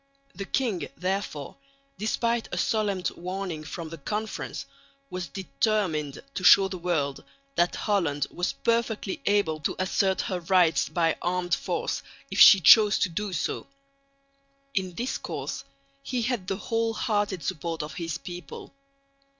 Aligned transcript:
The 0.33 0.45
king, 0.45 0.87
therefore, 0.97 1.57
despite 1.99 2.49
a 2.51 2.57
solemn 2.57 3.03
warning 3.15 3.63
from 3.63 3.89
the 3.89 3.99
Conference, 3.99 4.65
was 5.11 5.27
determined 5.27 6.23
to 6.33 6.43
show 6.43 6.67
the 6.67 6.79
world 6.79 7.23
that 7.53 7.75
Holland 7.75 8.25
was 8.31 8.51
perfectly 8.51 9.21
able 9.27 9.59
to 9.59 9.75
assert 9.77 10.21
her 10.21 10.39
rights 10.39 10.89
by 10.89 11.17
armed 11.21 11.53
force 11.53 12.01
if 12.31 12.39
she 12.39 12.59
chose 12.59 12.97
to 12.97 13.09
do 13.09 13.31
so. 13.31 13.67
In 14.73 14.95
this 14.95 15.19
course 15.19 15.65
he 16.01 16.23
had 16.23 16.47
the 16.47 16.57
whole 16.57 16.95
hearted 16.95 17.43
support 17.43 17.83
of 17.83 17.93
his 17.93 18.17
people. 18.17 18.73